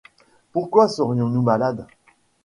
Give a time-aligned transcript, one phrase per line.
[0.51, 1.85] Pourquoi serions-nous malades